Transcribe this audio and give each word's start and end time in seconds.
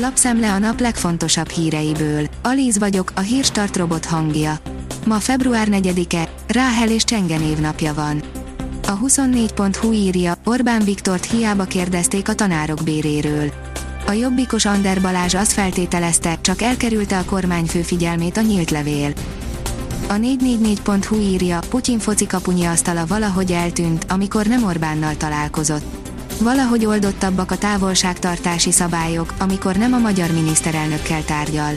Lapszemle 0.00 0.52
a 0.52 0.58
nap 0.58 0.80
legfontosabb 0.80 1.48
híreiből. 1.48 2.28
Alíz 2.42 2.78
vagyok, 2.78 3.12
a 3.14 3.20
hírstart 3.20 3.76
robot 3.76 4.04
hangja. 4.04 4.58
Ma 5.06 5.18
február 5.18 5.68
4-e, 5.70 6.28
Ráhel 6.46 6.90
és 6.90 7.04
Csenge 7.04 7.38
névnapja 7.38 7.94
van. 7.94 8.22
A 8.86 8.98
24.hu 8.98 9.92
írja, 9.92 10.34
Orbán 10.44 10.84
Viktort 10.84 11.24
hiába 11.24 11.64
kérdezték 11.64 12.28
a 12.28 12.34
tanárok 12.34 12.78
béréről. 12.84 13.52
A 14.06 14.12
jobbikos 14.12 14.64
Ander 14.64 15.00
Balázs 15.00 15.34
azt 15.34 15.52
feltételezte, 15.52 16.38
csak 16.40 16.62
elkerülte 16.62 17.18
a 17.18 17.24
kormányfő 17.24 17.82
figyelmét 17.82 18.36
a 18.36 18.40
nyílt 18.40 18.70
levél. 18.70 19.12
A 20.08 20.14
444.hu 20.14 21.16
írja, 21.16 21.58
Putyin 21.68 21.98
focikapunyi 21.98 22.64
asztala 22.64 23.06
valahogy 23.06 23.52
eltűnt, 23.52 24.06
amikor 24.08 24.46
nem 24.46 24.64
Orbánnal 24.64 25.16
találkozott. 25.16 26.07
Valahogy 26.40 26.86
oldottabbak 26.86 27.50
a 27.50 27.58
távolságtartási 27.58 28.72
szabályok, 28.72 29.34
amikor 29.38 29.76
nem 29.76 29.92
a 29.92 29.98
magyar 29.98 30.30
miniszterelnökkel 30.30 31.24
tárgyal. 31.24 31.72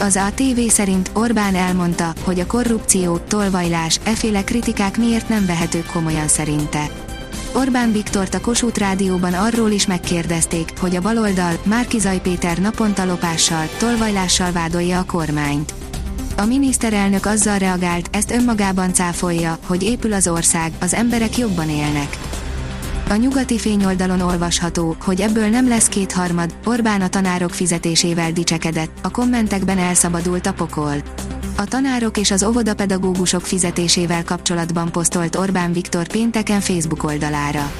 Az 0.00 0.16
ATV 0.16 0.60
szerint 0.68 1.10
Orbán 1.12 1.54
elmondta, 1.54 2.12
hogy 2.24 2.40
a 2.40 2.46
korrupció, 2.46 3.18
tolvajlás, 3.18 4.00
eféle 4.04 4.44
kritikák 4.44 4.98
miért 4.98 5.28
nem 5.28 5.46
vehetők 5.46 5.86
komolyan 5.86 6.28
szerinte. 6.28 6.90
Orbán 7.52 7.92
Viktort 7.92 8.34
a 8.34 8.40
Kossuth 8.40 8.78
Rádióban 8.78 9.32
arról 9.32 9.70
is 9.70 9.86
megkérdezték, 9.86 10.72
hogy 10.78 10.96
a 10.96 11.00
baloldal 11.00 11.58
Márkizaj 11.64 12.20
Péter 12.20 12.58
naponta 12.58 13.04
lopással, 13.04 13.68
tolvajlással 13.78 14.52
vádolja 14.52 14.98
a 14.98 15.04
kormányt. 15.04 15.74
A 16.36 16.44
miniszterelnök 16.44 17.26
azzal 17.26 17.58
reagált, 17.58 18.08
ezt 18.12 18.30
önmagában 18.30 18.94
cáfolja, 18.94 19.58
hogy 19.66 19.82
épül 19.82 20.12
az 20.12 20.28
ország, 20.28 20.72
az 20.80 20.94
emberek 20.94 21.38
jobban 21.38 21.68
élnek. 21.68 22.18
A 23.08 23.14
nyugati 23.14 23.58
fényoldalon 23.58 24.20
olvasható, 24.20 24.96
hogy 25.00 25.20
ebből 25.20 25.48
nem 25.48 25.68
lesz 25.68 25.88
kétharmad, 25.88 26.54
Orbán 26.64 27.00
a 27.00 27.08
tanárok 27.08 27.50
fizetésével 27.50 28.32
dicsekedett, 28.32 28.98
a 29.02 29.10
kommentekben 29.10 29.78
elszabadult 29.78 30.46
a 30.46 30.52
pokol. 30.52 30.94
A 31.56 31.64
tanárok 31.64 32.18
és 32.18 32.30
az 32.30 32.42
óvodapedagógusok 32.42 33.42
fizetésével 33.42 34.24
kapcsolatban 34.24 34.92
posztolt 34.92 35.36
Orbán 35.36 35.72
Viktor 35.72 36.06
pénteken 36.06 36.60
Facebook 36.60 37.02
oldalára. 37.04 37.72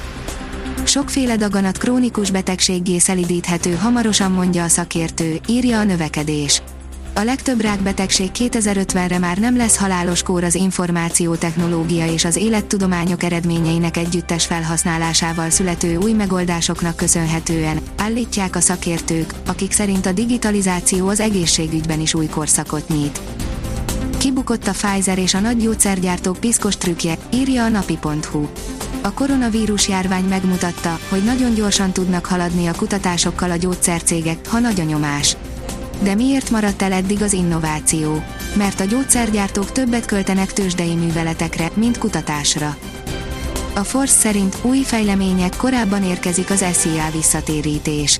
Sokféle 0.83 1.35
daganat 1.35 1.77
krónikus 1.77 2.31
betegséggé 2.31 2.97
szelidíthető 2.97 3.75
hamarosan 3.75 4.31
mondja 4.31 4.63
a 4.63 4.67
szakértő, 4.67 5.39
írja 5.47 5.79
a 5.79 5.83
növekedés. 5.83 6.61
A 7.17 7.23
legtöbb 7.23 7.61
rákbetegség 7.61 8.29
2050-re 8.33 9.19
már 9.19 9.37
nem 9.37 9.57
lesz 9.57 9.77
halálos 9.77 10.23
kór 10.23 10.43
az 10.43 10.55
információtechnológia 10.55 12.05
és 12.05 12.25
az 12.25 12.35
élettudományok 12.35 13.23
eredményeinek 13.23 13.97
együttes 13.97 14.45
felhasználásával 14.45 15.49
születő 15.49 15.97
új 15.97 16.11
megoldásoknak 16.11 16.95
köszönhetően, 16.95 17.79
állítják 17.97 18.55
a 18.55 18.59
szakértők, 18.59 19.33
akik 19.47 19.71
szerint 19.71 20.05
a 20.05 20.11
digitalizáció 20.11 21.07
az 21.07 21.19
egészségügyben 21.19 21.99
is 21.99 22.13
új 22.13 22.27
korszakot 22.27 22.87
nyit. 22.87 23.21
Kibukott 24.17 24.67
a 24.67 24.71
Pfizer 24.71 25.17
és 25.17 25.33
a 25.33 25.39
nagy 25.39 25.57
gyógyszergyártók 25.57 26.37
piszkos 26.37 26.77
trükkje, 26.77 27.17
írja 27.33 27.63
a 27.63 27.69
napi.hu. 27.69 28.47
A 29.01 29.13
koronavírus 29.13 29.87
járvány 29.87 30.25
megmutatta, 30.25 30.99
hogy 31.09 31.23
nagyon 31.23 31.53
gyorsan 31.53 31.91
tudnak 31.91 32.25
haladni 32.25 32.67
a 32.67 32.75
kutatásokkal 32.75 33.51
a 33.51 33.55
gyógyszercégek, 33.55 34.47
ha 34.47 34.59
nagy 34.59 34.79
a 34.79 34.83
nyomás. 34.83 35.37
De 36.01 36.15
miért 36.15 36.49
maradt 36.49 36.81
el 36.81 36.91
eddig 36.91 37.21
az 37.21 37.33
innováció? 37.33 38.23
Mert 38.53 38.79
a 38.79 38.83
gyógyszergyártók 38.83 39.71
többet 39.71 40.05
költenek 40.05 40.53
tőzsdei 40.53 40.95
műveletekre, 40.95 41.71
mint 41.73 41.97
kutatásra. 41.97 42.77
A 43.75 43.83
Force 43.83 44.15
szerint 44.15 44.57
új 44.61 44.81
fejlemények 44.81 45.55
korábban 45.55 46.03
érkezik 46.03 46.49
az 46.49 46.65
SZIA 46.73 47.09
visszatérítés. 47.11 48.19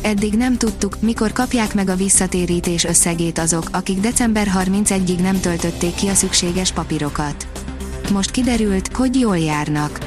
Eddig 0.00 0.34
nem 0.34 0.56
tudtuk, 0.56 1.00
mikor 1.00 1.32
kapják 1.32 1.74
meg 1.74 1.88
a 1.88 1.96
visszatérítés 1.96 2.84
összegét 2.84 3.38
azok, 3.38 3.68
akik 3.72 4.00
december 4.00 4.50
31-ig 4.54 5.20
nem 5.20 5.40
töltötték 5.40 5.94
ki 5.94 6.08
a 6.08 6.14
szükséges 6.14 6.72
papírokat. 6.72 7.46
Most 8.12 8.30
kiderült, 8.30 8.96
hogy 8.96 9.20
jól 9.20 9.38
járnak. 9.38 9.98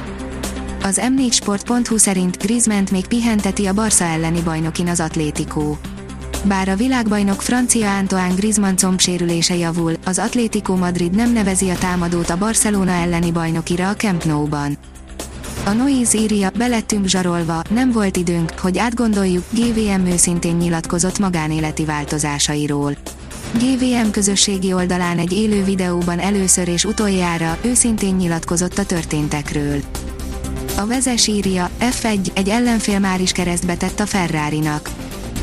Az 0.84 1.02
m4sport.hu 1.18 1.98
szerint 1.98 2.38
Griezmann 2.38 2.84
még 2.92 3.08
pihenteti 3.08 3.66
a 3.66 3.74
Barca 3.74 4.06
elleni 4.06 4.42
bajnokin 4.42 4.88
az 4.88 5.00
Atlétikó. 5.00 5.78
Bár 6.44 6.70
a 6.70 6.76
világbajnok 6.76 7.42
francia 7.42 7.98
Antoine 7.98 8.34
Griezmann 8.34 8.76
combsérülése 8.76 9.56
javul, 9.56 9.94
az 10.06 10.20
Atlético 10.20 10.76
Madrid 10.76 11.16
nem 11.16 11.34
nevezi 11.34 11.70
a 11.70 11.78
támadót 11.78 12.30
a 12.30 12.38
Barcelona 12.38 12.92
elleni 12.92 13.32
bajnokira 13.32 13.90
a 13.90 13.96
Camp 13.96 14.24
Nou-ban. 14.24 14.78
A 15.66 15.72
Noise 15.72 16.18
írja, 16.18 16.50
belettünk 16.58 17.06
zsarolva, 17.06 17.62
nem 17.70 17.92
volt 17.92 18.18
időnk, 18.18 18.60
hogy 18.60 18.78
átgondoljuk, 18.78 19.44
GVM 19.52 20.06
őszintén 20.06 20.56
nyilatkozott 20.56 21.20
magánéleti 21.20 21.86
változásairól. 21.86 22.96
GVM 23.54 24.10
közösségi 24.12 24.74
oldalán 24.74 25.18
egy 25.18 25.34
élő 25.34 25.64
videóban 25.64 26.20
először 26.20 26.68
és 26.68 26.86
utoljára 26.86 27.58
őszintén 27.62 28.16
nyilatkozott 28.16 28.78
a 28.78 28.86
történtekről. 28.86 29.80
A 30.78 30.86
vezes 30.86 31.28
írja, 31.28 31.70
F1, 31.80 32.28
egy 32.34 32.50
ellenfél 32.50 33.00
már 33.00 33.22
is 33.22 33.32
keresztbe 33.32 33.76
tett 33.76 34.00
a 34.00 34.06
Ferrari-nak. 34.06 34.90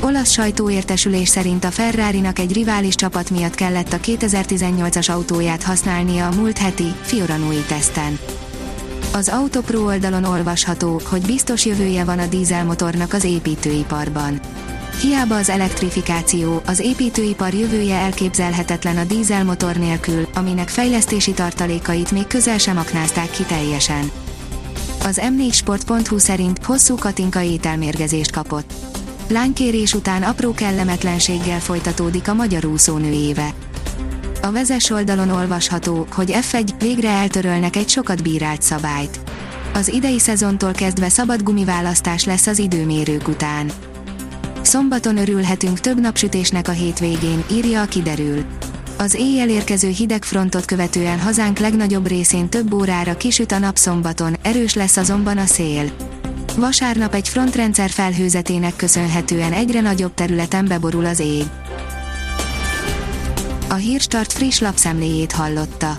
Olasz 0.06 0.30
sajtóértesülés 0.30 1.28
szerint 1.28 1.64
a 1.64 1.70
Ferrari-nak 1.70 2.38
egy 2.38 2.52
rivális 2.52 2.94
csapat 2.94 3.30
miatt 3.30 3.54
kellett 3.54 3.92
a 3.92 3.96
2018-as 3.96 5.10
autóját 5.10 5.62
használnia 5.62 6.26
a 6.26 6.34
múlt 6.34 6.58
heti 6.58 6.94
Fioranui 7.00 7.64
teszten. 7.68 8.18
Az 9.12 9.28
Autopro 9.28 9.84
oldalon 9.84 10.24
olvasható, 10.24 11.00
hogy 11.04 11.26
biztos 11.26 11.64
jövője 11.64 12.04
van 12.04 12.18
a 12.18 12.26
dízelmotornak 12.26 13.12
az 13.12 13.24
építőiparban. 13.24 14.40
Hiába 15.00 15.36
az 15.36 15.48
elektrifikáció, 15.48 16.62
az 16.66 16.80
építőipar 16.80 17.54
jövője 17.54 17.96
elképzelhetetlen 17.96 18.96
a 18.96 19.04
dízelmotor 19.04 19.76
nélkül, 19.76 20.28
aminek 20.34 20.68
fejlesztési 20.68 21.32
tartalékait 21.32 22.10
még 22.10 22.26
közel 22.26 22.58
sem 22.58 22.76
aknázták 22.76 23.30
ki 23.30 23.42
teljesen. 23.42 24.10
Az 25.04 25.20
m4sport.hu 25.22 26.18
szerint 26.18 26.64
hosszú 26.64 26.94
Katinka 26.94 27.42
ételmérgezést 27.42 28.30
kapott 28.30 28.72
Lánykérés 29.28 29.94
után 29.94 30.22
apró 30.22 30.54
kellemetlenséggel 30.54 31.60
folytatódik 31.60 32.28
a 32.28 32.34
magyar 32.34 32.64
úszónő 32.64 33.10
éve. 33.10 33.54
A 34.42 34.50
vezes 34.50 34.90
oldalon 34.90 35.30
olvasható, 35.30 36.06
hogy 36.10 36.36
F1 36.40 36.70
végre 36.78 37.08
eltörölnek 37.08 37.76
egy 37.76 37.88
sokat 37.88 38.22
bírált 38.22 38.62
szabályt. 38.62 39.20
Az 39.74 39.88
idei 39.88 40.18
szezontól 40.18 40.72
kezdve 40.72 41.08
szabad 41.08 41.42
gumiválasztás 41.42 42.24
lesz 42.24 42.46
az 42.46 42.58
időmérők 42.58 43.28
után. 43.28 43.70
Szombaton 44.62 45.16
örülhetünk 45.16 45.80
több 45.80 46.00
napsütésnek 46.00 46.68
a 46.68 46.72
hétvégén, 46.72 47.44
írja 47.52 47.82
a 47.82 47.86
kiderül. 47.86 48.44
Az 48.98 49.14
éjjel 49.14 49.48
érkező 49.48 49.88
hideg 49.88 50.24
frontot 50.24 50.64
követően 50.64 51.20
hazánk 51.20 51.58
legnagyobb 51.58 52.06
részén 52.06 52.48
több 52.48 52.72
órára 52.72 53.16
kisüt 53.16 53.52
a 53.52 53.58
nap 53.58 53.76
szombaton, 53.76 54.36
erős 54.42 54.74
lesz 54.74 54.96
azonban 54.96 55.38
a 55.38 55.46
szél. 55.46 56.05
Vasárnap 56.56 57.14
egy 57.14 57.28
frontrendszer 57.28 57.90
felhőzetének 57.90 58.76
köszönhetően 58.76 59.52
egyre 59.52 59.80
nagyobb 59.80 60.14
területen 60.14 60.66
beborul 60.66 61.04
az 61.04 61.18
ég. 61.18 61.44
A 63.68 63.74
Hírstart 63.74 64.32
friss 64.32 64.58
lapszemléjét 64.58 65.32
hallotta. 65.32 65.98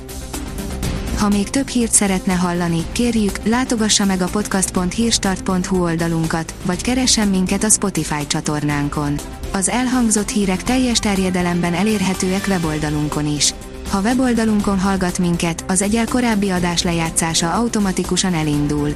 Ha 1.18 1.30
még 1.30 1.50
több 1.50 1.68
hírt 1.68 1.92
szeretne 1.92 2.34
hallani, 2.34 2.84
kérjük, 2.92 3.40
látogassa 3.44 4.06
meg 4.06 4.22
a 4.22 4.28
podcast.hírstart.hu 4.28 5.84
oldalunkat, 5.84 6.54
vagy 6.66 6.82
keressen 6.82 7.28
minket 7.28 7.64
a 7.64 7.70
Spotify 7.70 8.28
csatornánkon. 8.28 9.16
Az 9.54 9.70
elhangzott 9.70 10.30
hírek 10.30 10.64
teljes 10.64 11.00
terjedelemben 11.00 11.74
elérhetőek 11.74 12.46
weboldalunkon 12.48 13.36
is. 13.36 13.54
Ha 13.90 14.02
weboldalunkon 14.02 14.80
hallgat 14.80 15.20
minket, 15.20 15.64
az 15.68 15.82
egyel 15.82 16.06
korábbi 16.06 16.50
adás 16.50 16.84
lejátszása 16.84 17.54
automatikusan 17.54 18.34
elindul. 18.34 18.96